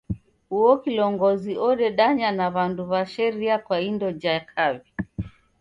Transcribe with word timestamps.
Uo 0.57 0.71
kilongozi 0.83 1.53
odedanya 1.69 2.29
na 2.39 2.47
w'andu 2.53 2.83
w'a 2.91 3.01
sheria 3.13 3.55
kwa 3.65 3.77
indo 3.89 4.09
ja 4.21 4.35
kaw'i. 4.51 4.87